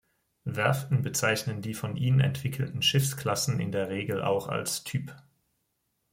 [0.45, 5.15] Werften bezeichnen die von ihnen entwickelten Schiffsklassen in der Regel auch als „Typ“.